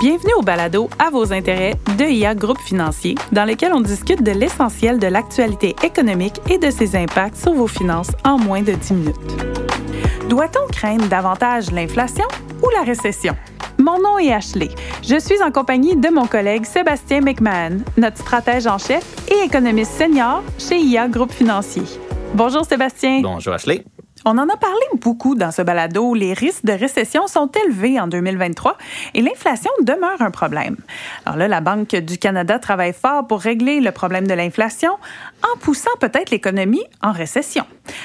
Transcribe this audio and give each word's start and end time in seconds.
Bienvenue 0.00 0.34
au 0.36 0.42
balado 0.42 0.90
À 0.98 1.10
vos 1.10 1.32
intérêts 1.32 1.74
de 1.96 2.04
IA 2.04 2.34
Groupe 2.34 2.58
Financier, 2.58 3.14
dans 3.30 3.44
lequel 3.44 3.72
on 3.72 3.80
discute 3.80 4.22
de 4.22 4.32
l'essentiel 4.32 4.98
de 4.98 5.06
l'actualité 5.06 5.76
économique 5.84 6.40
et 6.50 6.58
de 6.58 6.70
ses 6.70 6.96
impacts 6.96 7.36
sur 7.36 7.52
vos 7.52 7.68
finances 7.68 8.10
en 8.24 8.36
moins 8.36 8.62
de 8.62 8.72
10 8.72 8.94
minutes. 8.94 9.16
Doit-on 10.28 10.66
craindre 10.72 11.06
davantage 11.06 11.70
l'inflation 11.70 12.26
ou 12.62 12.68
la 12.74 12.82
récession? 12.82 13.36
Mon 13.78 14.00
nom 14.00 14.18
est 14.18 14.32
Ashley. 14.32 14.70
Je 15.02 15.20
suis 15.20 15.40
en 15.40 15.52
compagnie 15.52 15.94
de 15.94 16.08
mon 16.08 16.26
collègue 16.26 16.64
Sébastien 16.64 17.20
McMahon, 17.20 17.78
notre 17.96 18.18
stratège 18.18 18.66
en 18.66 18.78
chef 18.78 19.04
et 19.30 19.44
économiste 19.44 19.92
senior 19.92 20.42
chez 20.58 20.80
IA 20.80 21.06
Groupe 21.06 21.32
Financier. 21.32 21.84
Bonjour 22.34 22.64
Sébastien. 22.64 23.20
Bonjour 23.22 23.54
Ashley. 23.54 23.84
On 24.24 24.38
en 24.38 24.48
a 24.48 24.56
parlé 24.56 24.86
beaucoup 25.00 25.34
dans 25.34 25.50
ce 25.50 25.62
balado. 25.62 26.14
Les 26.14 26.32
risques 26.32 26.64
de 26.64 26.72
récession 26.72 27.26
sont 27.26 27.50
élevés 27.66 27.98
en 27.98 28.06
2023 28.06 28.78
et 29.14 29.20
l'inflation 29.20 29.70
demeure 29.82 30.20
un 30.20 30.30
problème. 30.30 30.76
Alors 31.26 31.36
là, 31.36 31.48
la 31.48 31.60
Banque 31.60 31.96
du 31.96 32.18
Canada 32.18 32.60
travaille 32.60 32.92
fort 32.92 33.26
pour 33.26 33.40
régler 33.40 33.80
le 33.80 33.90
problème 33.90 34.28
de 34.28 34.34
l'inflation 34.34 34.92
en 35.42 35.58
poussant 35.58 35.90
peut-être 35.98 36.30
l'économie 36.30 36.84
en 37.02 37.10
récession. 37.10 37.64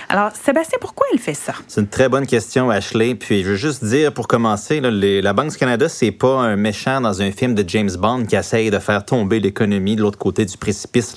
Alors, 0.09 0.31
Sébastien, 0.31 0.79
pourquoi 0.81 1.05
elle 1.13 1.19
fait 1.19 1.35
ça? 1.35 1.53
C'est 1.67 1.81
une 1.81 1.87
très 1.87 2.09
bonne 2.09 2.25
question, 2.25 2.69
Ashley. 2.69 3.13
Puis, 3.13 3.43
je 3.43 3.49
veux 3.49 3.55
juste 3.55 3.83
dire, 3.83 4.11
pour 4.11 4.27
commencer, 4.27 4.81
la 4.81 5.33
Banque 5.33 5.51
du 5.51 5.57
Canada, 5.57 5.87
c'est 5.87 6.11
pas 6.11 6.39
un 6.39 6.55
méchant 6.55 6.99
dans 6.99 7.21
un 7.21 7.31
film 7.31 7.53
de 7.53 7.63
James 7.67 7.91
Bond 7.97 8.25
qui 8.25 8.35
essaye 8.35 8.71
de 8.71 8.79
faire 8.79 9.05
tomber 9.05 9.39
l'économie 9.39 9.95
de 9.95 10.01
l'autre 10.01 10.17
côté 10.17 10.45
du 10.45 10.57
précipice. 10.57 11.15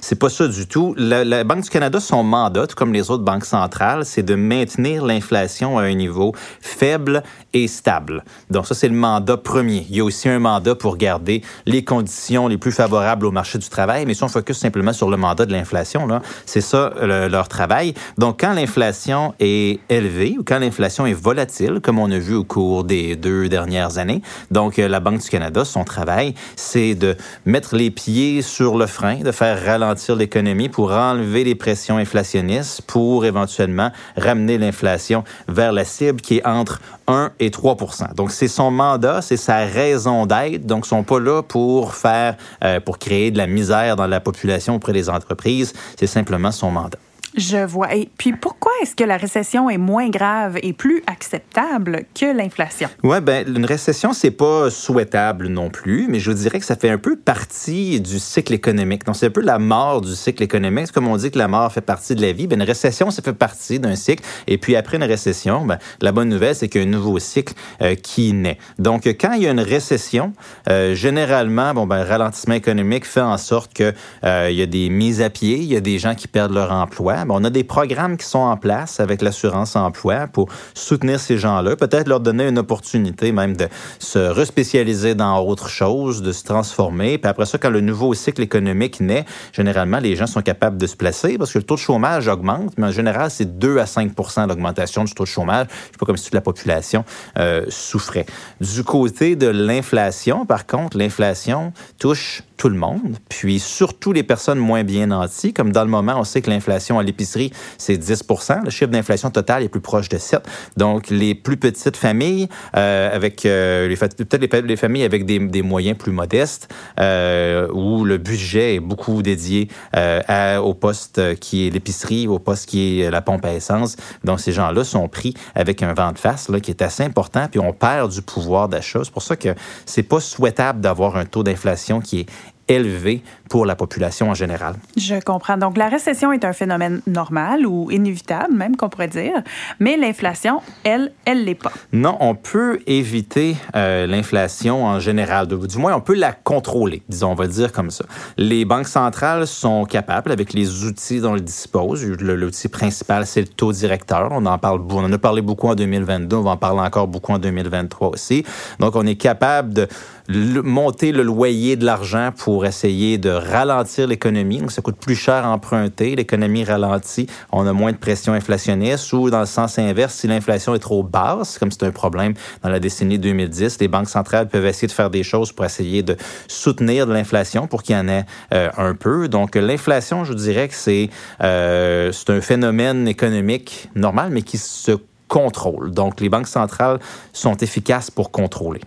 C'est 0.00 0.18
pas 0.18 0.28
ça 0.28 0.46
du 0.46 0.66
tout. 0.66 0.94
La, 0.98 1.44
Banque 1.44 1.62
du 1.62 1.70
Canada, 1.70 2.00
son 2.00 2.22
mandat, 2.22 2.66
tout 2.66 2.76
comme 2.76 2.92
les 2.92 3.10
autres 3.10 3.24
banques 3.24 3.46
centrales, 3.46 4.04
c'est 4.04 4.22
de 4.22 4.34
maintenir 4.42 5.04
l'inflation 5.04 5.78
à 5.78 5.82
un 5.82 5.94
niveau 5.94 6.34
faible 6.60 7.22
et 7.52 7.68
stable. 7.68 8.24
Donc 8.50 8.66
ça, 8.66 8.74
c'est 8.74 8.88
le 8.88 8.94
mandat 8.94 9.36
premier. 9.36 9.86
Il 9.88 9.96
y 9.96 10.00
a 10.00 10.04
aussi 10.04 10.28
un 10.28 10.38
mandat 10.38 10.74
pour 10.74 10.96
garder 10.96 11.42
les 11.66 11.84
conditions 11.84 12.48
les 12.48 12.58
plus 12.58 12.72
favorables 12.72 13.26
au 13.26 13.30
marché 13.30 13.58
du 13.58 13.68
travail, 13.68 14.06
mais 14.06 14.14
si 14.14 14.24
on 14.24 14.28
focus 14.28 14.58
simplement 14.58 14.92
sur 14.92 15.10
le 15.10 15.16
mandat 15.16 15.46
de 15.46 15.52
l'inflation, 15.52 16.08
c'est 16.46 16.60
ça 16.60 16.92
leur 17.02 17.48
travail. 17.48 17.94
Donc 18.18 18.40
quand 18.40 18.52
l'inflation 18.52 19.34
est 19.40 19.80
élevée 19.88 20.36
ou 20.38 20.44
quand 20.44 20.58
l'inflation 20.58 21.06
est 21.06 21.12
volatile, 21.12 21.80
comme 21.82 21.98
on 21.98 22.10
a 22.10 22.18
vu 22.18 22.34
au 22.34 22.44
cours 22.44 22.84
des 22.84 23.16
deux 23.16 23.48
dernières 23.48 23.98
années, 23.98 24.22
donc 24.50 24.78
euh, 24.78 24.88
la 24.88 25.00
Banque 25.00 25.20
du 25.20 25.28
Canada, 25.28 25.64
son 25.64 25.84
travail, 25.84 26.34
c'est 26.56 26.94
de 26.94 27.16
mettre 27.44 27.76
les 27.76 27.90
pieds 27.90 28.42
sur 28.42 28.76
le 28.76 28.86
frein, 28.86 29.16
de 29.16 29.32
faire 29.32 29.64
ralentir 29.64 30.16
l'économie 30.16 30.68
pour 30.68 30.92
enlever 30.92 31.44
les 31.44 31.54
pressions 31.54 31.96
inflationnistes, 31.96 32.82
pour 32.82 33.24
éventuellement 33.24 33.90
ramener 34.32 34.58
l'inflation 34.58 35.24
vers 35.48 35.72
la 35.72 35.84
cible 35.84 36.20
qui 36.20 36.38
est 36.38 36.46
entre 36.46 36.80
1 37.06 37.32
et 37.38 37.50
3 37.50 37.76
Donc, 38.16 38.30
c'est 38.30 38.48
son 38.48 38.70
mandat, 38.70 39.22
c'est 39.22 39.36
sa 39.36 39.58
raison 39.58 40.26
d'être. 40.26 40.66
Donc, 40.66 40.86
ils 40.86 40.88
sont 40.88 41.02
pas 41.02 41.20
là 41.20 41.42
pour 41.42 41.94
faire, 41.94 42.36
euh, 42.64 42.80
pour 42.80 42.98
créer 42.98 43.30
de 43.30 43.38
la 43.38 43.46
misère 43.46 43.96
dans 43.96 44.06
la 44.06 44.20
population 44.20 44.76
auprès 44.76 44.92
des 44.92 45.08
entreprises. 45.10 45.72
C'est 45.98 46.06
simplement 46.06 46.50
son 46.50 46.70
mandat. 46.70 46.98
Je 47.36 47.64
vois. 47.64 47.94
Et 47.94 48.10
puis 48.18 48.32
pourquoi 48.32 48.72
est-ce 48.82 48.94
que 48.94 49.04
la 49.04 49.16
récession 49.16 49.70
est 49.70 49.78
moins 49.78 50.10
grave 50.10 50.58
et 50.62 50.74
plus 50.74 51.02
acceptable 51.06 52.04
que 52.14 52.26
l'inflation? 52.26 52.88
Oui, 53.02 53.20
ben 53.22 53.46
une 53.48 53.64
récession, 53.64 54.12
c'est 54.12 54.30
pas 54.30 54.70
souhaitable 54.70 55.48
non 55.48 55.70
plus, 55.70 56.06
mais 56.08 56.20
je 56.20 56.30
vous 56.30 56.36
dirais 56.36 56.58
que 56.58 56.66
ça 56.66 56.76
fait 56.76 56.90
un 56.90 56.98
peu 56.98 57.16
partie 57.16 58.00
du 58.00 58.18
cycle 58.18 58.52
économique. 58.52 59.04
Donc, 59.04 59.16
c'est 59.16 59.26
un 59.26 59.30
peu 59.30 59.40
la 59.40 59.58
mort 59.58 60.02
du 60.02 60.14
cycle 60.14 60.42
économique. 60.42 60.92
Comme 60.92 61.08
on 61.08 61.16
dit 61.16 61.30
que 61.30 61.38
la 61.38 61.48
mort 61.48 61.72
fait 61.72 61.80
partie 61.80 62.14
de 62.14 62.20
la 62.20 62.32
vie. 62.32 62.46
Ben, 62.46 62.60
une 62.60 62.66
récession, 62.66 63.10
ça 63.10 63.22
fait 63.22 63.32
partie 63.32 63.80
d'un 63.80 63.96
cycle. 63.96 64.22
Et 64.46 64.58
puis 64.58 64.76
après 64.76 64.98
une 64.98 65.04
récession, 65.04 65.64
ben, 65.64 65.78
la 66.00 66.12
bonne 66.12 66.28
nouvelle, 66.28 66.54
c'est 66.54 66.68
qu'il 66.68 66.82
y 66.82 66.84
a 66.84 66.86
un 66.86 66.90
nouveau 66.90 67.18
cycle 67.18 67.54
euh, 67.80 67.94
qui 67.94 68.34
naît. 68.34 68.58
Donc, 68.78 69.06
quand 69.06 69.32
il 69.32 69.42
y 69.42 69.46
a 69.46 69.50
une 69.50 69.60
récession, 69.60 70.32
euh, 70.68 70.94
généralement, 70.94 71.72
bon, 71.72 71.86
ben, 71.86 72.02
le 72.02 72.08
ralentissement 72.08 72.54
économique 72.54 73.06
fait 73.06 73.20
en 73.20 73.38
sorte 73.38 73.72
que 73.72 73.94
euh, 74.24 74.48
il 74.50 74.56
y 74.56 74.62
a 74.62 74.66
des 74.66 74.90
mises 74.90 75.22
à 75.22 75.30
pied, 75.30 75.56
il 75.56 75.72
y 75.72 75.76
a 75.76 75.80
des 75.80 75.98
gens 75.98 76.14
qui 76.14 76.28
perdent 76.28 76.52
leur 76.52 76.72
emploi 76.72 77.21
on 77.30 77.44
a 77.44 77.50
des 77.50 77.64
programmes 77.64 78.16
qui 78.16 78.26
sont 78.26 78.38
en 78.38 78.56
place 78.56 79.00
avec 79.00 79.22
l'assurance 79.22 79.76
emploi 79.76 80.26
pour 80.26 80.48
soutenir 80.74 81.20
ces 81.20 81.38
gens-là, 81.38 81.76
peut-être 81.76 82.08
leur 82.08 82.20
donner 82.20 82.48
une 82.48 82.58
opportunité 82.58 83.32
même 83.32 83.56
de 83.56 83.68
se 83.98 84.18
respécialiser 84.18 85.14
dans 85.14 85.40
autre 85.40 85.68
chose, 85.68 86.22
de 86.22 86.32
se 86.32 86.44
transformer. 86.44 87.18
Puis 87.18 87.28
après 87.28 87.46
ça, 87.46 87.58
quand 87.58 87.70
le 87.70 87.80
nouveau 87.80 88.14
cycle 88.14 88.42
économique 88.42 89.00
naît, 89.00 89.24
généralement, 89.52 89.98
les 89.98 90.16
gens 90.16 90.26
sont 90.26 90.42
capables 90.42 90.78
de 90.78 90.86
se 90.86 90.96
placer 90.96 91.38
parce 91.38 91.52
que 91.52 91.58
le 91.58 91.64
taux 91.64 91.74
de 91.74 91.80
chômage 91.80 92.28
augmente, 92.28 92.74
mais 92.78 92.86
en 92.86 92.92
général, 92.92 93.30
c'est 93.30 93.58
2 93.58 93.78
à 93.78 93.84
5% 93.84 94.46
d'augmentation 94.46 95.04
du 95.04 95.14
taux 95.14 95.24
de 95.24 95.28
chômage. 95.28 95.66
C'est 95.90 95.98
pas 95.98 96.06
comme 96.06 96.16
si 96.16 96.24
toute 96.24 96.34
la 96.34 96.40
population 96.40 97.04
euh, 97.38 97.64
souffrait. 97.68 98.26
Du 98.60 98.84
côté 98.84 99.36
de 99.36 99.48
l'inflation, 99.48 100.46
par 100.46 100.66
contre, 100.66 100.96
l'inflation 100.96 101.72
touche 101.98 102.42
tout 102.62 102.68
le 102.68 102.76
monde, 102.76 103.16
puis 103.28 103.58
surtout 103.58 104.12
les 104.12 104.22
personnes 104.22 104.60
moins 104.60 104.84
bien 104.84 105.08
nanties, 105.08 105.52
comme 105.52 105.72
dans 105.72 105.82
le 105.82 105.90
moment, 105.90 106.14
on 106.16 106.22
sait 106.22 106.42
que 106.42 106.48
l'inflation 106.48 107.00
à 107.00 107.02
l'épicerie, 107.02 107.50
c'est 107.76 107.96
10% 107.96 108.62
Le 108.64 108.70
chiffre 108.70 108.92
d'inflation 108.92 109.30
total 109.30 109.64
est 109.64 109.68
plus 109.68 109.80
proche 109.80 110.08
de 110.08 110.16
7 110.16 110.42
Donc, 110.76 111.10
les 111.10 111.34
plus 111.34 111.56
petites 111.56 111.96
familles, 111.96 112.48
euh, 112.76 113.12
avec 113.12 113.44
euh, 113.46 113.92
peut-être 114.16 114.64
les, 114.64 114.76
familles 114.76 115.02
avec 115.02 115.26
des, 115.26 115.62
moyens 115.62 115.98
plus 115.98 116.12
modestes, 116.12 116.72
euh, 117.00 117.66
où 117.72 118.04
le 118.04 118.18
budget 118.18 118.76
est 118.76 118.80
beaucoup 118.80 119.22
dédié 119.22 119.66
euh, 119.96 120.58
au 120.58 120.74
poste 120.74 121.34
qui 121.40 121.66
est 121.66 121.70
l'épicerie, 121.70 122.28
au 122.28 122.38
poste 122.38 122.68
qui 122.68 123.00
est 123.00 123.10
la 123.10 123.22
pompe 123.22 123.44
à 123.44 123.54
essence. 123.54 123.96
Donc, 124.22 124.38
ces 124.38 124.52
gens-là 124.52 124.84
sont 124.84 125.08
pris 125.08 125.34
avec 125.56 125.82
un 125.82 125.94
vent 125.94 126.12
de 126.12 126.18
face 126.18 126.48
là, 126.48 126.60
qui 126.60 126.70
est 126.70 126.80
assez 126.80 127.02
important, 127.02 127.48
puis 127.50 127.58
on 127.58 127.72
perd 127.72 128.12
du 128.12 128.22
pouvoir 128.22 128.68
d'achat. 128.68 129.00
C'est 129.02 129.12
pour 129.12 129.24
ça 129.24 129.34
que 129.34 129.48
c'est 129.84 130.04
pas 130.04 130.20
souhaitable 130.20 130.80
d'avoir 130.80 131.16
un 131.16 131.24
taux 131.24 131.42
d'inflation 131.42 132.00
qui 132.00 132.20
est 132.20 132.26
élevé 132.68 133.22
pour 133.48 133.66
la 133.66 133.76
population 133.76 134.30
en 134.30 134.34
général. 134.34 134.76
Je 134.96 135.16
comprends. 135.20 135.58
Donc, 135.58 135.76
la 135.76 135.88
récession 135.88 136.32
est 136.32 136.44
un 136.44 136.54
phénomène 136.54 137.02
normal 137.06 137.66
ou 137.66 137.90
inévitable, 137.90 138.54
même 138.54 138.76
qu'on 138.76 138.88
pourrait 138.88 139.08
dire, 139.08 139.42
mais 139.78 139.98
l'inflation, 139.98 140.62
elle, 140.84 141.12
elle 141.26 141.44
l'est 141.44 141.54
pas. 141.54 141.72
Non, 141.92 142.16
on 142.20 142.34
peut 142.34 142.80
éviter 142.86 143.56
euh, 143.76 144.06
l'inflation 144.06 144.86
en 144.86 145.00
général. 145.00 145.48
Du 145.48 145.78
moins, 145.78 145.94
on 145.94 146.00
peut 146.00 146.14
la 146.14 146.32
contrôler, 146.32 147.02
disons, 147.08 147.32
on 147.32 147.34
va 147.34 147.46
dire 147.46 147.72
comme 147.72 147.90
ça. 147.90 148.06
Les 148.38 148.64
banques 148.64 148.88
centrales 148.88 149.46
sont 149.46 149.84
capables, 149.84 150.32
avec 150.32 150.54
les 150.54 150.84
outils 150.84 151.20
dont 151.20 151.34
elles 151.34 151.44
disposent, 151.44 152.04
l'outil 152.06 152.68
principal, 152.68 153.26
c'est 153.26 153.42
le 153.42 153.48
taux 153.48 153.72
directeur. 153.72 154.28
On 154.30 154.46
en 154.46 154.56
parle, 154.56 154.80
on 154.90 155.04
en 155.04 155.12
a 155.12 155.18
parlé 155.18 155.42
beaucoup 155.42 155.68
en 155.68 155.74
2022, 155.74 156.36
on 156.36 156.42
va 156.42 156.52
en 156.52 156.56
parler 156.56 156.80
encore 156.80 157.06
beaucoup 157.06 157.32
en 157.32 157.38
2023 157.38 158.08
aussi. 158.08 158.44
Donc, 158.80 158.96
on 158.96 159.06
est 159.06 159.16
capable 159.16 159.74
de 159.74 159.88
monter 160.28 161.12
le 161.12 161.22
loyer 161.22 161.76
de 161.76 161.84
l'argent 161.84 162.30
pour 162.36 162.51
essayer 162.60 163.18
de 163.18 163.30
ralentir 163.30 164.06
l'économie. 164.06 164.58
Donc, 164.58 164.72
ça 164.72 164.82
coûte 164.82 164.96
plus 164.96 165.14
cher 165.14 165.44
à 165.46 165.50
emprunter. 165.50 166.14
L'économie 166.14 166.64
ralentit. 166.64 167.26
On 167.50 167.66
a 167.66 167.72
moins 167.72 167.92
de 167.92 167.96
pression 167.96 168.32
inflationniste. 168.32 169.12
Ou 169.12 169.30
dans 169.30 169.40
le 169.40 169.46
sens 169.46 169.78
inverse, 169.78 170.14
si 170.14 170.26
l'inflation 170.26 170.74
est 170.74 170.78
trop 170.78 171.02
basse, 171.02 171.58
comme 171.58 171.70
c'est 171.70 171.84
un 171.84 171.90
problème 171.90 172.34
dans 172.62 172.68
la 172.68 172.78
décennie 172.78 173.18
2010, 173.18 173.78
les 173.80 173.88
banques 173.88 174.08
centrales 174.08 174.48
peuvent 174.48 174.66
essayer 174.66 174.88
de 174.88 174.92
faire 174.92 175.10
des 175.10 175.22
choses 175.22 175.52
pour 175.52 175.64
essayer 175.64 176.02
de 176.02 176.16
soutenir 176.48 177.06
de 177.06 177.12
l'inflation 177.12 177.66
pour 177.66 177.82
qu'il 177.82 177.96
y 177.96 177.98
en 177.98 178.08
ait 178.08 178.24
euh, 178.52 178.70
un 178.76 178.94
peu. 178.94 179.28
Donc, 179.28 179.56
l'inflation, 179.56 180.24
je 180.24 180.34
dirais 180.34 180.68
que 180.68 180.74
c'est 180.74 181.10
euh, 181.42 182.12
c'est 182.12 182.30
un 182.30 182.40
phénomène 182.40 183.08
économique 183.08 183.88
normal, 183.94 184.30
mais 184.30 184.42
qui 184.42 184.58
se 184.58 184.92
contrôle. 185.28 185.92
Donc, 185.92 186.20
les 186.20 186.28
banques 186.28 186.48
centrales 186.48 186.98
sont 187.32 187.56
efficaces 187.56 188.10
pour 188.10 188.30
contrôler. 188.30 188.80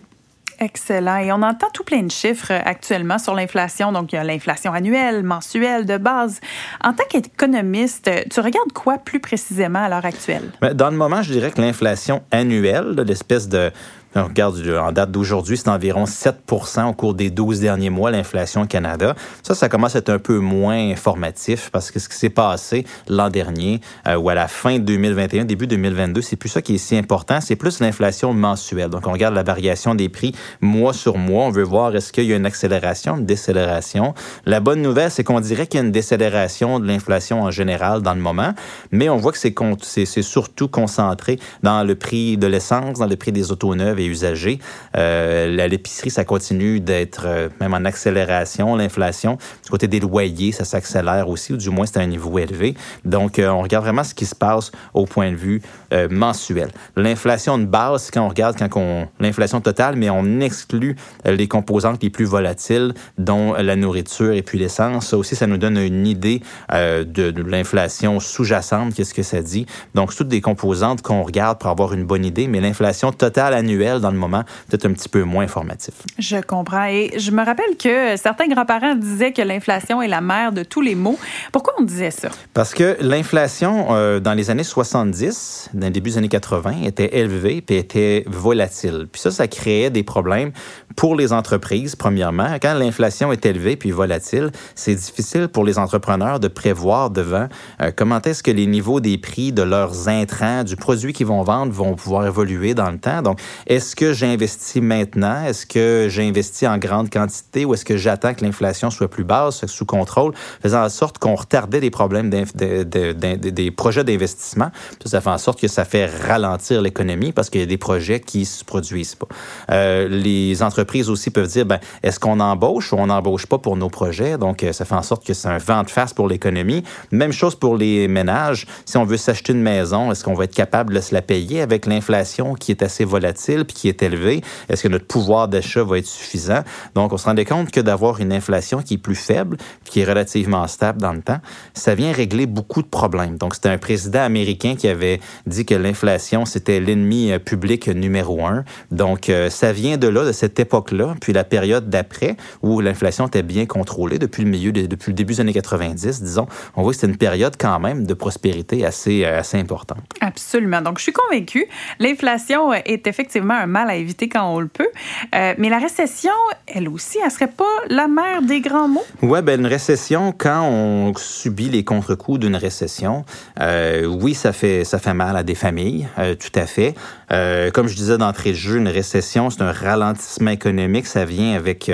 Excellent. 0.59 1.17
Et 1.17 1.31
on 1.31 1.41
entend 1.41 1.67
tout 1.73 1.83
plein 1.83 2.03
de 2.03 2.11
chiffres 2.11 2.51
actuellement 2.51 3.17
sur 3.17 3.35
l'inflation. 3.35 3.91
Donc, 3.91 4.13
il 4.13 4.15
y 4.15 4.19
a 4.19 4.23
l'inflation 4.23 4.73
annuelle, 4.73 5.23
mensuelle, 5.23 5.85
de 5.85 5.97
base. 5.97 6.39
En 6.83 6.93
tant 6.93 7.03
qu'économiste, 7.09 8.09
tu 8.29 8.39
regardes 8.39 8.71
quoi 8.73 8.97
plus 8.97 9.19
précisément 9.19 9.83
à 9.83 9.89
l'heure 9.89 10.05
actuelle? 10.05 10.51
Ben, 10.61 10.73
dans 10.73 10.89
le 10.89 10.97
moment, 10.97 11.21
je 11.21 11.31
dirais 11.31 11.51
que 11.51 11.61
l'inflation 11.61 12.23
annuelle, 12.31 12.95
l'espèce 13.05 13.47
de 13.47 13.71
on 14.15 14.23
regarde, 14.23 14.55
en 14.81 14.91
date 14.93 15.11
d'aujourd'hui, 15.11 15.57
c'est 15.57 15.67
environ 15.67 16.05
7% 16.05 16.89
au 16.89 16.93
cours 16.93 17.13
des 17.13 17.29
12 17.29 17.59
derniers 17.59 17.89
mois, 17.89 18.11
l'inflation 18.11 18.61
au 18.61 18.65
Canada. 18.65 19.13
Ça, 19.43 19.55
ça 19.55 19.67
commence 19.67 19.95
à 19.95 19.99
être 19.99 20.09
un 20.09 20.19
peu 20.19 20.39
moins 20.39 20.91
informatif 20.91 21.69
parce 21.71 21.91
que 21.91 21.99
ce 21.99 22.07
qui 22.07 22.15
s'est 22.15 22.29
passé 22.29 22.85
l'an 23.09 23.29
dernier 23.29 23.81
euh, 24.07 24.15
ou 24.15 24.29
à 24.29 24.33
la 24.33 24.47
fin 24.47 24.79
de 24.79 24.83
2021, 24.83 25.43
début 25.43 25.67
2022, 25.67 26.21
c'est 26.21 26.37
plus 26.37 26.47
ça 26.47 26.61
qui 26.61 26.75
est 26.75 26.77
si 26.77 26.95
important, 26.95 27.41
c'est 27.41 27.57
plus 27.57 27.81
l'inflation 27.81 28.33
mensuelle. 28.33 28.89
Donc, 28.89 29.05
on 29.05 29.11
regarde 29.11 29.35
la 29.35 29.43
variation 29.43 29.95
des 29.95 30.07
prix 30.07 30.33
mois 30.61 30.93
sur 30.93 31.17
mois. 31.17 31.45
On 31.45 31.51
veut 31.51 31.63
voir 31.63 31.93
est-ce 31.93 32.13
qu'il 32.13 32.23
y 32.25 32.31
a 32.31 32.37
une 32.37 32.45
accélération, 32.45 33.17
une 33.17 33.25
décélération. 33.25 34.13
La 34.45 34.61
bonne 34.61 34.81
nouvelle, 34.81 35.11
c'est 35.11 35.25
qu'on 35.25 35.41
dirait 35.41 35.67
qu'il 35.67 35.79
y 35.79 35.83
a 35.83 35.85
une 35.85 35.91
décélération 35.91 36.79
de 36.79 36.87
l'inflation 36.87 37.41
en 37.41 37.51
général 37.51 38.01
dans 38.01 38.13
le 38.13 38.21
moment, 38.21 38.53
mais 38.91 39.09
on 39.09 39.17
voit 39.17 39.33
que 39.33 39.37
c'est 39.37 40.21
surtout 40.21 40.69
concentré 40.69 41.37
dans 41.63 41.83
le 41.83 41.95
prix 41.95 42.37
de 42.37 42.47
l'essence, 42.47 42.99
dans 42.99 43.07
le 43.07 43.15
prix 43.17 43.33
des 43.33 43.51
autos 43.51 43.75
neuves 43.75 44.04
usagers. 44.05 44.59
Euh, 44.97 45.67
l'épicerie, 45.67 46.09
ça 46.09 46.23
continue 46.23 46.79
d'être 46.79 47.23
euh, 47.25 47.49
même 47.59 47.73
en 47.73 47.85
accélération, 47.85 48.75
l'inflation. 48.75 49.37
Du 49.63 49.69
côté 49.69 49.87
des 49.87 49.99
loyers, 49.99 50.51
ça 50.51 50.65
s'accélère 50.65 51.29
aussi, 51.29 51.53
ou 51.53 51.57
du 51.57 51.69
moins 51.69 51.85
c'est 51.85 51.97
à 51.97 52.01
un 52.01 52.07
niveau 52.07 52.37
élevé. 52.39 52.75
Donc, 53.03 53.39
euh, 53.39 53.49
on 53.49 53.61
regarde 53.61 53.85
vraiment 53.85 54.03
ce 54.03 54.13
qui 54.13 54.25
se 54.25 54.35
passe 54.35 54.71
au 54.93 55.05
point 55.05 55.31
de 55.31 55.35
vue 55.35 55.61
euh, 55.93 56.07
mensuel. 56.09 56.69
L'inflation 56.95 57.57
de 57.57 57.65
base, 57.65 58.09
quand 58.11 58.25
on 58.25 58.29
regarde 58.29 58.57
quand 58.57 58.79
on 58.79 59.07
l'inflation 59.19 59.61
totale, 59.61 59.95
mais 59.95 60.09
on 60.09 60.39
exclut 60.39 60.95
les 61.25 61.47
composantes 61.47 62.01
les 62.03 62.09
plus 62.09 62.25
volatiles, 62.25 62.93
dont 63.17 63.53
la 63.53 63.75
nourriture 63.75 64.33
et 64.33 64.41
puis 64.41 64.57
l'essence. 64.57 65.07
Ça 65.07 65.17
aussi, 65.17 65.35
ça 65.35 65.47
nous 65.47 65.57
donne 65.57 65.77
une 65.77 66.07
idée 66.07 66.41
de, 66.71 67.03
de 67.03 67.41
l'inflation 67.41 68.19
sous-jacente, 68.19 68.93
qu'est-ce 68.93 69.13
que 69.13 69.23
ça 69.23 69.41
dit. 69.41 69.65
Donc, 69.93 70.15
toutes 70.15 70.27
des 70.27 70.41
composantes 70.41 71.01
qu'on 71.01 71.23
regarde 71.23 71.59
pour 71.59 71.69
avoir 71.69 71.93
une 71.93 72.05
bonne 72.05 72.25
idée, 72.25 72.47
mais 72.47 72.61
l'inflation 72.61 73.11
totale 73.11 73.53
annuelle, 73.53 73.94
dans 73.99 74.11
le 74.11 74.17
moment, 74.17 74.43
peut-être 74.69 74.85
un 74.85 74.93
petit 74.93 75.09
peu 75.09 75.23
moins 75.23 75.43
informatif. 75.43 75.93
Je 76.19 76.37
comprends. 76.37 76.85
Et 76.85 77.11
je 77.17 77.31
me 77.31 77.43
rappelle 77.43 77.77
que 77.77 78.17
certains 78.17 78.47
grands-parents 78.47 78.95
disaient 78.95 79.31
que 79.31 79.41
l'inflation 79.41 80.01
est 80.01 80.07
la 80.07 80.21
mère 80.21 80.51
de 80.51 80.63
tous 80.63 80.81
les 80.81 80.95
maux. 80.95 81.17
Pourquoi 81.51 81.73
on 81.79 81.83
disait 81.83 82.11
ça? 82.11 82.29
Parce 82.53 82.73
que 82.73 82.97
l'inflation, 83.01 83.87
euh, 83.91 84.19
dans 84.19 84.33
les 84.33 84.49
années 84.49 84.63
70, 84.63 85.69
dans 85.73 85.87
le 85.87 85.91
début 85.91 86.11
des 86.11 86.17
années 86.17 86.29
80, 86.29 86.83
était 86.85 87.17
élevée 87.17 87.61
puis 87.61 87.75
était 87.75 88.23
volatile. 88.27 89.07
Puis 89.11 89.21
ça, 89.21 89.31
ça 89.31 89.47
créait 89.47 89.89
des 89.89 90.03
problèmes 90.03 90.51
pour 90.95 91.15
les 91.15 91.33
entreprises, 91.33 91.95
premièrement. 91.95 92.55
Quand 92.61 92.73
l'inflation 92.73 93.31
est 93.31 93.45
élevée 93.45 93.75
puis 93.75 93.91
volatile, 93.91 94.51
c'est 94.75 94.95
difficile 94.95 95.47
pour 95.47 95.63
les 95.63 95.77
entrepreneurs 95.77 96.39
de 96.39 96.47
prévoir 96.47 97.09
devant 97.09 97.47
euh, 97.81 97.91
comment 97.95 98.21
est-ce 98.21 98.43
que 98.43 98.51
les 98.51 98.65
niveaux 98.65 98.99
des 98.99 99.17
prix 99.17 99.51
de 99.51 99.61
leurs 99.61 100.07
intrants, 100.07 100.63
du 100.63 100.75
produit 100.75 101.13
qu'ils 101.13 101.27
vont 101.27 101.43
vendre, 101.43 101.71
vont 101.71 101.95
pouvoir 101.95 102.25
évoluer 102.25 102.73
dans 102.73 102.91
le 102.91 102.97
temps. 102.97 103.21
Donc, 103.21 103.39
est-ce 103.85 103.95
que 103.95 104.13
j'investis 104.13 104.81
maintenant? 104.81 105.43
Est-ce 105.45 105.67
que 105.67 106.07
j'investis 106.09 106.67
en 106.67 106.79
grande 106.79 107.11
quantité 107.11 107.65
ou 107.65 107.75
est-ce 107.75 107.85
que 107.85 107.97
j'attends 107.97 108.33
que 108.33 108.43
l'inflation 108.43 108.89
soit 108.89 109.07
plus 109.07 109.23
basse, 109.23 109.63
sous 109.67 109.85
contrôle, 109.85 110.33
faisant 110.63 110.83
en 110.83 110.89
sorte 110.89 111.19
qu'on 111.19 111.35
retardait 111.35 111.79
les 111.79 111.91
problèmes 111.91 112.31
des 112.31 113.71
projets 113.71 114.03
d'investissement? 114.03 114.71
Ça, 115.03 115.09
ça 115.11 115.21
fait 115.21 115.29
en 115.29 115.37
sorte 115.37 115.61
que 115.61 115.67
ça 115.67 115.85
fait 115.85 116.07
ralentir 116.07 116.81
l'économie 116.81 117.31
parce 117.31 117.51
qu'il 117.51 117.61
y 117.61 117.63
a 117.63 117.67
des 117.67 117.77
projets 117.77 118.19
qui 118.19 118.45
se 118.45 118.65
produisent 118.65 119.13
pas. 119.13 119.27
Euh, 119.71 120.07
les 120.07 120.63
entreprises 120.63 121.11
aussi 121.11 121.29
peuvent 121.29 121.47
dire, 121.47 121.67
ben, 121.67 121.79
est-ce 122.01 122.19
qu'on 122.19 122.39
embauche 122.39 122.91
ou 122.91 122.95
on 122.95 123.05
n'embauche 123.05 123.45
pas 123.45 123.59
pour 123.59 123.77
nos 123.77 123.89
projets? 123.89 124.39
Donc, 124.39 124.63
euh, 124.63 124.73
ça 124.73 124.85
fait 124.85 124.95
en 124.95 125.03
sorte 125.03 125.23
que 125.23 125.35
c'est 125.35 125.47
un 125.47 125.59
vent 125.59 125.83
de 125.83 125.91
face 125.91 126.11
pour 126.11 126.27
l'économie. 126.27 126.83
Même 127.11 127.31
chose 127.31 127.53
pour 127.53 127.77
les 127.77 128.07
ménages. 128.07 128.65
Si 128.85 128.97
on 128.97 129.05
veut 129.05 129.17
s'acheter 129.17 129.53
une 129.53 129.61
maison, 129.61 130.11
est-ce 130.11 130.23
qu'on 130.23 130.33
va 130.33 130.45
être 130.45 130.55
capable 130.55 130.95
de 130.95 131.01
se 131.01 131.13
la 131.13 131.21
payer 131.21 131.61
avec 131.61 131.85
l'inflation 131.85 132.55
qui 132.55 132.71
est 132.71 132.81
assez 132.81 133.05
volatile? 133.05 133.64
Puis 133.65 133.75
qui 133.75 133.89
est 133.89 134.01
élevée? 134.03 134.41
Est-ce 134.69 134.83
que 134.83 134.87
notre 134.87 135.07
pouvoir 135.07 135.47
d'achat 135.47 135.83
va 135.83 135.97
être 135.97 136.05
suffisant? 136.05 136.63
Donc, 136.93 137.13
on 137.13 137.17
se 137.17 137.25
rendait 137.25 137.45
compte 137.45 137.71
que 137.71 137.81
d'avoir 137.81 138.19
une 138.19 138.31
inflation 138.31 138.81
qui 138.81 138.95
est 138.95 138.97
plus 138.97 139.15
faible, 139.15 139.57
qui 139.83 140.01
est 140.01 140.05
relativement 140.05 140.65
stable 140.67 141.01
dans 141.01 141.13
le 141.13 141.21
temps, 141.21 141.39
ça 141.73 141.95
vient 141.95 142.11
régler 142.11 142.45
beaucoup 142.45 142.81
de 142.81 142.87
problèmes. 142.87 143.37
Donc, 143.37 143.55
c'était 143.55 143.69
un 143.69 143.77
président 143.77 144.21
américain 144.21 144.75
qui 144.75 144.87
avait 144.87 145.19
dit 145.45 145.65
que 145.65 145.75
l'inflation, 145.75 146.45
c'était 146.45 146.79
l'ennemi 146.79 147.31
euh, 147.31 147.39
public 147.39 147.87
numéro 147.87 148.45
un. 148.45 148.63
Donc, 148.91 149.29
euh, 149.29 149.49
ça 149.49 149.71
vient 149.71 149.97
de 149.97 150.07
là, 150.07 150.25
de 150.25 150.31
cette 150.31 150.59
époque-là, 150.59 151.15
puis 151.19 151.33
la 151.33 151.43
période 151.43 151.89
d'après, 151.89 152.37
où 152.61 152.79
l'inflation 152.81 153.27
était 153.27 153.43
bien 153.43 153.65
contrôlée 153.65 154.19
depuis 154.19 154.43
le 154.43 154.49
milieu, 154.49 154.71
depuis 154.71 155.11
le 155.11 155.15
début 155.15 155.33
des 155.33 155.41
années 155.41 155.53
90, 155.53 156.21
disons. 156.21 156.47
On 156.75 156.83
voit 156.83 156.91
que 156.91 156.97
c'était 156.97 157.11
une 157.11 157.17
période 157.17 157.55
quand 157.59 157.79
même 157.79 158.05
de 158.05 158.13
prospérité 158.13 158.85
assez, 158.85 159.25
euh, 159.25 159.39
assez 159.39 159.57
importante. 159.57 160.03
Absolument. 160.35 160.81
Donc, 160.81 160.97
je 160.97 161.03
suis 161.03 161.13
convaincue, 161.13 161.65
l'inflation 161.99 162.73
est 162.73 163.07
effectivement 163.07 163.53
un 163.53 163.67
mal 163.67 163.89
à 163.89 163.95
éviter 163.95 164.27
quand 164.29 164.53
on 164.53 164.59
le 164.59 164.67
peut, 164.67 164.89
mais 165.33 165.69
la 165.69 165.79
récession, 165.79 166.31
elle 166.67 166.89
aussi, 166.89 167.17
elle 167.23 167.31
serait 167.31 167.47
pas 167.47 167.63
la 167.89 168.07
mère 168.07 168.41
des 168.41 168.61
grands 168.61 168.87
mots? 168.87 169.05
Oui, 169.21 169.41
ben 169.41 169.59
une 169.59 169.65
récession, 169.65 170.33
quand 170.37 170.67
on 170.67 171.13
subit 171.15 171.69
les 171.69 171.83
contre-coups 171.83 172.39
d'une 172.39 172.55
récession, 172.55 173.25
euh, 173.59 174.05
oui, 174.05 174.33
ça 174.33 174.53
fait, 174.53 174.83
ça 174.83 174.99
fait 174.99 175.13
mal 175.13 175.35
à 175.37 175.43
des 175.43 175.55
familles, 175.55 176.07
euh, 176.19 176.35
tout 176.35 176.57
à 176.59 176.65
fait. 176.65 176.95
Euh, 177.31 177.71
comme 177.71 177.87
je 177.87 177.95
disais 177.95 178.17
d'entrée 178.17 178.51
de 178.51 178.55
jeu, 178.55 178.77
une 178.77 178.87
récession, 178.87 179.49
c'est 179.49 179.61
un 179.61 179.71
ralentissement 179.71 180.51
économique. 180.51 181.07
Ça 181.07 181.25
vient 181.25 181.55
avec 181.55 181.91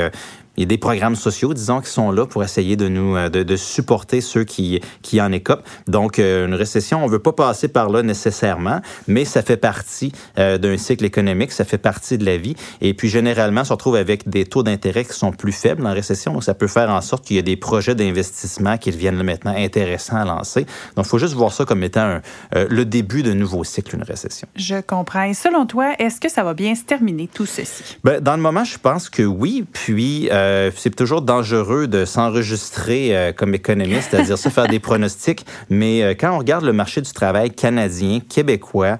il 0.61 0.65
y 0.65 0.67
a 0.67 0.67
des 0.67 0.77
programmes 0.77 1.15
sociaux, 1.15 1.55
disons, 1.55 1.81
qui 1.81 1.89
sont 1.89 2.11
là 2.11 2.27
pour 2.27 2.43
essayer 2.43 2.75
de 2.75 2.87
nous 2.87 3.15
euh, 3.15 3.29
de, 3.29 3.41
de 3.41 3.55
supporter 3.55 4.21
ceux 4.21 4.43
qui, 4.43 4.79
qui 5.01 5.19
en 5.19 5.31
écopent. 5.31 5.67
Donc, 5.87 6.19
euh, 6.19 6.45
une 6.45 6.53
récession, 6.53 7.03
on 7.03 7.07
veut 7.07 7.17
pas 7.17 7.33
passer 7.33 7.67
par 7.67 7.89
là 7.89 8.03
nécessairement, 8.03 8.79
mais 9.07 9.25
ça 9.25 9.41
fait 9.41 9.57
partie 9.57 10.11
euh, 10.37 10.59
d'un 10.59 10.77
cycle 10.77 11.03
économique, 11.03 11.51
ça 11.51 11.65
fait 11.65 11.79
partie 11.79 12.19
de 12.19 12.25
la 12.25 12.37
vie. 12.37 12.55
Et 12.79 12.93
puis, 12.93 13.09
généralement, 13.09 13.61
on 13.61 13.63
se 13.63 13.73
retrouve 13.73 13.95
avec 13.95 14.29
des 14.29 14.45
taux 14.45 14.61
d'intérêt 14.61 15.03
qui 15.03 15.13
sont 15.13 15.31
plus 15.31 15.51
faibles 15.51 15.83
en 15.87 15.93
récession. 15.93 16.33
Donc, 16.33 16.43
ça 16.43 16.53
peut 16.53 16.67
faire 16.67 16.91
en 16.91 17.01
sorte 17.01 17.25
qu'il 17.25 17.37
y 17.37 17.39
a 17.39 17.43
des 17.43 17.57
projets 17.57 17.95
d'investissement 17.95 18.77
qui 18.77 18.91
deviennent 18.91 19.23
maintenant 19.23 19.55
intéressants 19.57 20.17
à 20.17 20.25
lancer. 20.25 20.67
Donc, 20.95 21.07
il 21.07 21.09
faut 21.09 21.17
juste 21.17 21.33
voir 21.33 21.53
ça 21.53 21.65
comme 21.65 21.81
étant 21.81 22.19
le 22.53 22.85
début 22.85 23.23
d'un 23.23 23.33
nouveau 23.33 23.63
cycle, 23.63 23.95
une 23.95 24.03
récession. 24.03 24.47
Je 24.55 24.79
comprends. 24.81 25.23
Et 25.23 25.33
selon 25.33 25.65
toi, 25.65 25.95
est-ce 25.97 26.21
que 26.21 26.29
ça 26.29 26.43
va 26.43 26.53
bien 26.53 26.75
se 26.75 26.83
terminer, 26.83 27.27
tout 27.33 27.47
ceci? 27.47 27.97
Ben, 28.03 28.19
dans 28.19 28.35
le 28.35 28.41
moment, 28.43 28.63
je 28.63 28.77
pense 28.77 29.09
que 29.09 29.23
oui. 29.23 29.65
Puis, 29.73 30.29
euh, 30.31 30.50
c'est 30.75 30.95
toujours 30.95 31.21
dangereux 31.21 31.87
de 31.87 32.05
s'enregistrer 32.05 33.15
euh, 33.15 33.31
comme 33.31 33.53
économiste, 33.53 34.09
c'est-à-dire 34.11 34.37
se 34.37 34.49
faire 34.49 34.67
des 34.67 34.79
pronostics. 34.79 35.45
Mais 35.69 36.03
euh, 36.03 36.13
quand 36.19 36.31
on 36.33 36.39
regarde 36.39 36.65
le 36.65 36.73
marché 36.73 37.01
du 37.01 37.11
travail 37.11 37.51
canadien, 37.51 38.19
québécois, 38.19 38.97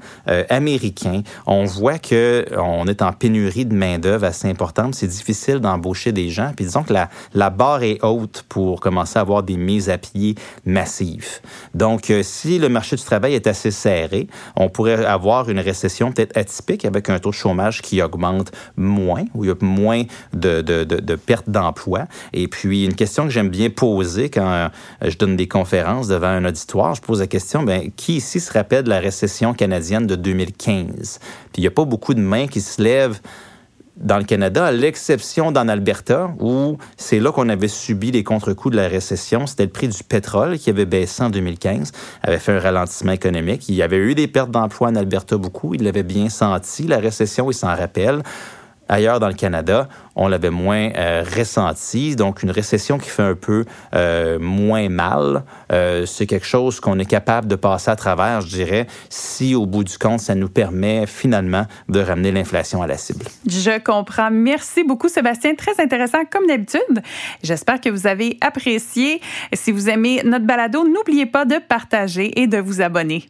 américain, 0.50 1.22
on 1.46 1.66
voit 1.66 2.00
que 2.00 2.46
on 2.58 2.88
est 2.88 3.02
en 3.02 3.12
pénurie 3.14 3.66
de 3.66 3.74
main 3.74 4.00
d'œuvre 4.00 4.26
assez 4.26 4.48
importante. 4.48 4.96
C'est 4.96 5.08
difficile 5.08 5.60
d'embaucher 5.60 6.12
des 6.12 6.30
gens. 6.30 6.52
Puis 6.56 6.66
disons 6.66 6.84
que 6.84 6.94
la, 6.94 7.10
la 7.34 7.50
barre 7.50 7.84
est 7.84 8.04
haute 8.04 8.46
pour 8.50 8.80
commencer 8.80 9.18
à 9.18 9.22
avoir 9.22 9.44
des 9.44 9.58
mises 9.58 9.90
à 9.90 9.98
pied 9.98 10.36
massives. 10.66 11.40
Donc, 11.74 12.12
si 12.22 12.60
le 12.60 12.70
marché 12.70 12.96
du 12.96 13.04
travail 13.04 13.34
est 13.34 13.48
assez 13.48 13.72
serré, 13.72 14.28
on 14.56 14.70
pourrait 14.70 15.06
avoir 15.06 15.50
une 15.50 15.60
récession 15.60 16.12
peut-être 16.12 16.38
atypique 16.38 16.86
avec 16.86 17.10
un 17.10 17.20
taux 17.20 17.30
de 17.30 17.36
chômage 17.36 17.82
qui 17.82 18.02
augmente 18.02 18.52
moins, 18.76 19.26
où 19.34 19.44
il 19.44 19.48
y 19.48 19.52
a 19.52 19.56
moins 19.62 20.04
de, 20.34 20.62
de, 20.62 20.84
de, 20.84 20.98
de 20.98 21.16
perte 21.42 21.50
d'emploi. 21.50 22.06
Et 22.34 22.48
puis, 22.48 22.86
une 22.86 22.96
question 22.96 23.26
que 23.26 23.30
j'aime 23.30 23.50
bien 23.50 23.70
poser 23.70 24.30
quand 24.30 24.52
euh, 24.52 24.70
je 25.02 25.18
donne 25.18 25.36
des 25.36 25.48
conférences 25.48 26.08
devant 26.08 26.28
un 26.28 26.46
auditoire, 26.46 26.96
je 26.96 27.02
pose 27.02 27.20
la 27.20 27.28
question, 27.28 27.64
ben, 27.64 27.92
qui 27.96 28.18
ici 28.18 28.40
se 28.40 28.52
rappelle 28.52 28.84
de 28.84 28.90
la 28.90 29.00
récession 29.00 29.54
canadienne 29.54 30.08
de 30.08 30.16
2015? 30.16 31.20
Puis, 31.20 31.28
il 31.58 31.62
n'y 31.62 31.68
a 31.68 31.72
pas 31.72 31.86
beaucoup 31.86 32.14
de 32.14 32.22
mains 32.22 32.48
qui 32.48 32.62
se 32.62 32.82
lèvent 32.82 33.20
dans 33.98 34.18
le 34.18 34.24
Canada, 34.24 34.66
à 34.66 34.72
l'exception 34.72 35.52
d'en 35.52 35.68
Alberta, 35.68 36.32
où 36.40 36.78
c'est 36.98 37.20
là 37.20 37.32
qu'on 37.32 37.50
avait 37.50 37.68
subi 37.68 38.12
les 38.12 38.24
contre-coups 38.24 38.72
de 38.72 38.78
la 38.78 38.88
récession. 38.88 39.46
C'était 39.46 39.66
le 39.66 39.70
prix 39.70 39.88
du 39.88 40.04
pétrole 40.04 40.58
qui 40.58 40.70
avait 40.70 40.86
baissé 40.86 41.24
en 41.24 41.30
2015, 41.30 41.92
avait 42.24 42.40
fait 42.40 42.54
un 42.54 42.60
ralentissement 42.60 43.12
économique. 43.12 43.70
Il 43.70 43.76
y 43.76 43.84
avait 43.84 43.98
eu 43.98 44.16
des 44.16 44.28
pertes 44.28 44.52
d'emploi 44.52 44.90
en 44.90 44.96
Alberta 44.96 45.38
beaucoup. 45.38 45.76
Il 45.76 45.84
l'avait 45.84 46.04
bien 46.04 46.30
senti, 46.30 46.88
la 46.88 46.98
récession, 46.98 47.52
il 47.52 47.54
s'en 47.54 47.76
rappelle. 47.76 48.24
Ailleurs 48.92 49.22
dans 49.22 49.30
le 49.30 49.34
Canada, 49.34 49.88
on 50.18 50.28
l'avait 50.28 50.50
moins 50.50 50.90
euh, 50.98 51.24
ressenti. 51.38 52.18
Donc, 52.18 52.44
une 52.44 52.52
récession 52.52 52.98
qui 52.98 53.10
fait 53.10 53.24
un 53.24 53.36
peu 53.36 53.64
euh, 53.96 54.38
moins 54.38 54.90
mal, 54.90 55.46
euh, 55.72 56.06
c'est 56.06 56.28
quelque 56.28 56.46
chose 56.46 56.82
qu'on 56.82 57.00
est 57.00 57.06
capable 57.06 57.48
de 57.48 57.56
passer 57.56 57.90
à 57.90 57.96
travers, 57.96 58.42
je 58.42 58.50
dirais, 58.50 58.88
si 59.10 59.56
au 59.56 59.66
bout 59.66 59.86
du 59.86 59.98
compte, 59.98 60.20
ça 60.20 60.36
nous 60.36 60.50
permet 60.50 61.08
finalement 61.08 61.66
de 61.88 62.02
ramener 62.02 62.34
l'inflation 62.34 62.82
à 62.82 62.88
la 62.88 62.98
cible. 62.98 63.26
Je 63.48 63.80
comprends. 63.80 64.30
Merci 64.30 64.84
beaucoup, 64.84 65.08
Sébastien. 65.08 65.56
Très 65.56 65.82
intéressant, 65.82 66.26
comme 66.30 66.46
d'habitude. 66.46 67.02
J'espère 67.44 67.80
que 67.80 67.90
vous 67.90 68.08
avez 68.08 68.38
apprécié. 68.42 69.22
Si 69.54 69.72
vous 69.72 69.90
aimez 69.90 70.22
notre 70.26 70.46
balado, 70.46 70.86
n'oubliez 70.86 71.28
pas 71.28 71.46
de 71.46 71.56
partager 71.66 72.38
et 72.42 72.48
de 72.48 72.58
vous 72.58 72.82
abonner. 72.82 73.30